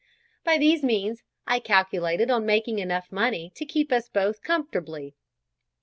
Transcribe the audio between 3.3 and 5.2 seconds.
to keep us both comfortably.